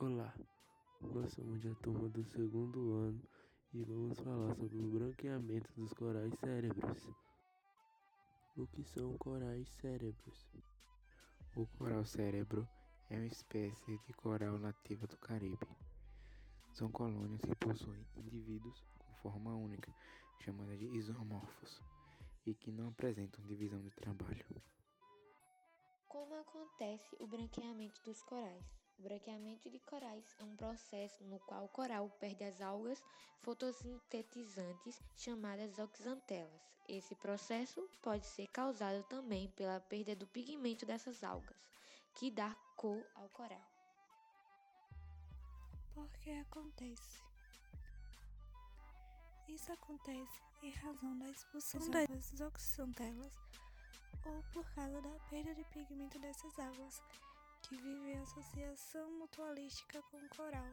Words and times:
Olá, 0.00 0.32
nós 1.00 1.32
somos 1.32 1.60
da 1.60 1.74
turma 1.74 2.08
do 2.10 2.24
segundo 2.24 2.92
ano 2.92 3.20
e 3.74 3.82
vamos 3.82 4.16
falar 4.20 4.54
sobre 4.54 4.78
o 4.78 4.92
branqueamento 4.92 5.72
dos 5.74 5.92
corais 5.92 6.32
cérebros. 6.38 7.10
O 8.56 8.64
que 8.68 8.84
são 8.84 9.18
corais 9.18 9.68
cérebros? 9.68 10.46
O 11.56 11.66
coral 11.66 12.06
cérebro 12.06 12.68
é 13.10 13.16
uma 13.16 13.26
espécie 13.26 13.98
de 14.06 14.12
coral 14.12 14.56
nativa 14.56 15.04
do 15.08 15.16
Caribe. 15.16 15.66
São 16.70 16.92
colônias 16.92 17.40
que 17.40 17.56
possuem 17.56 18.06
indivíduos 18.18 18.84
com 19.00 19.12
forma 19.16 19.56
única, 19.56 19.92
chamada 20.38 20.76
de 20.76 20.86
isomorfos, 20.96 21.82
e 22.46 22.54
que 22.54 22.70
não 22.70 22.90
apresentam 22.90 23.44
divisão 23.46 23.80
de 23.80 23.90
trabalho. 23.90 24.46
Como 26.06 26.36
acontece 26.36 27.16
o 27.18 27.26
branqueamento 27.26 28.00
dos 28.04 28.22
corais? 28.22 28.87
O 28.98 29.02
branqueamento 29.02 29.70
de 29.70 29.78
corais 29.78 30.24
é 30.40 30.44
um 30.44 30.56
processo 30.56 31.22
no 31.24 31.38
qual 31.40 31.64
o 31.64 31.68
coral 31.68 32.10
perde 32.18 32.42
as 32.42 32.60
algas 32.60 33.00
fotossintetizantes 33.40 35.00
chamadas 35.16 35.76
zooxantelas. 35.76 36.60
Esse 36.88 37.14
processo 37.14 37.88
pode 38.02 38.26
ser 38.26 38.48
causado 38.48 39.04
também 39.04 39.48
pela 39.50 39.78
perda 39.78 40.16
do 40.16 40.26
pigmento 40.26 40.84
dessas 40.84 41.22
algas, 41.22 41.56
que 42.14 42.30
dá 42.30 42.56
cor 42.76 43.06
ao 43.14 43.28
coral. 43.28 43.70
Por 45.94 46.08
que 46.18 46.30
acontece? 46.30 47.22
Isso 49.46 49.72
acontece 49.72 50.42
em 50.62 50.70
razão 50.70 51.16
da 51.18 51.28
expulsão 51.30 51.88
das 51.90 52.08
zooxantelas 52.36 53.32
ou 54.26 54.42
por 54.52 54.68
causa 54.74 55.00
da 55.00 55.18
perda 55.30 55.54
de 55.54 55.64
pigmento 55.64 56.18
dessas 56.18 56.58
águas, 56.58 57.02
que 57.68 57.76
vivem 57.76 58.14
em 58.14 58.18
associação 58.18 59.10
mutualística 59.18 60.00
com 60.10 60.16
o 60.16 60.28
coral. 60.34 60.72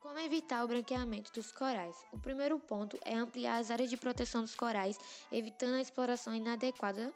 Como 0.00 0.18
evitar 0.18 0.64
o 0.64 0.68
branqueamento 0.68 1.30
dos 1.32 1.52
corais? 1.52 1.94
O 2.12 2.18
primeiro 2.18 2.58
ponto 2.58 2.98
é 3.04 3.14
ampliar 3.14 3.58
as 3.58 3.70
áreas 3.70 3.88
de 3.88 3.96
proteção 3.96 4.40
dos 4.40 4.54
corais, 4.54 4.98
evitando 5.30 5.74
a 5.74 5.80
exploração 5.80 6.34
inadequada 6.34 7.12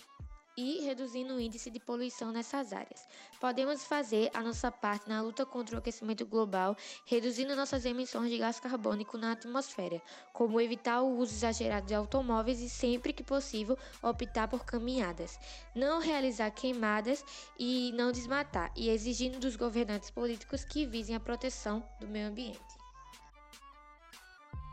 e 0.57 0.81
reduzindo 0.83 1.35
o 1.35 1.41
índice 1.41 1.71
de 1.71 1.81
poluição 1.81 2.31
nessas 2.31 2.73
áreas. 2.73 3.07
Podemos 3.41 3.85
fazer 3.85 4.31
a 4.35 4.41
nossa 4.41 4.71
parte 4.71 5.09
na 5.09 5.21
luta 5.21 5.45
contra 5.45 5.75
o 5.75 5.79
aquecimento 5.79 6.25
global, 6.27 6.77
reduzindo 7.07 7.57
nossas 7.57 7.85
emissões 7.85 8.31
de 8.31 8.39
gás 8.39 8.61
carbônico 8.61 9.19
na 9.19 9.33
atmosfera, 9.33 10.01
como 10.33 10.61
evitar 10.61 11.01
o 11.03 11.17
uso 11.19 11.35
exagerado 11.35 11.87
de 11.87 11.95
automóveis 11.95 12.61
e, 12.61 12.69
sempre 12.69 13.13
que 13.13 13.23
possível, 13.23 13.79
optar 14.03 14.49
por 14.49 14.65
caminhadas, 14.65 15.39
não 15.75 16.01
realizar 16.01 16.51
queimadas 16.51 17.25
e 17.59 17.93
não 17.95 18.13
desmatar, 18.13 18.73
e 18.77 18.91
exigindo 18.91 19.39
dos 19.39 19.57
governantes 19.57 20.11
políticos 20.11 20.65
que 20.65 20.87
visem 20.87 21.17
a 21.17 21.21
proteção 21.21 21.87
do 22.01 22.07
meio 22.07 22.29
ambiente. 22.29 22.84